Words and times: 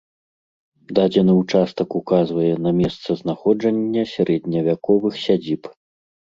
Дадзены 0.99 1.35
ўчастак 1.41 1.89
указвае 1.99 2.49
на 2.67 2.71
месца 2.79 3.09
знаходжання 3.21 4.09
сярэдневяковых 4.15 5.13
сядзіб. 5.29 5.75